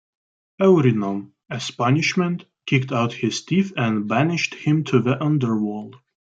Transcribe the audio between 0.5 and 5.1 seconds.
Eurynome, as punishment, kicked out his teeth and banished him to